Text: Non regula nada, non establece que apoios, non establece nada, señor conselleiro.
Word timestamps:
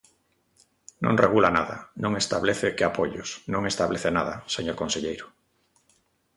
Non 1.03 1.15
regula 1.23 1.49
nada, 1.57 1.77
non 2.03 2.13
establece 2.21 2.73
que 2.75 2.85
apoios, 2.89 3.29
non 3.53 3.61
establece 3.71 4.09
nada, 4.17 4.35
señor 4.55 4.75
conselleiro. 4.81 5.25